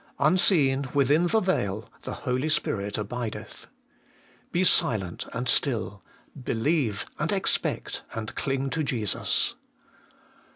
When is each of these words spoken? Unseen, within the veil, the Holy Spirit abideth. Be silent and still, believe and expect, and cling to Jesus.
Unseen, 0.17 0.89
within 0.95 1.27
the 1.27 1.39
veil, 1.39 1.87
the 2.01 2.13
Holy 2.25 2.49
Spirit 2.49 2.97
abideth. 2.97 3.67
Be 4.51 4.63
silent 4.63 5.27
and 5.31 5.47
still, 5.47 6.01
believe 6.43 7.05
and 7.19 7.31
expect, 7.31 8.01
and 8.15 8.33
cling 8.33 8.71
to 8.71 8.83
Jesus. 8.83 9.53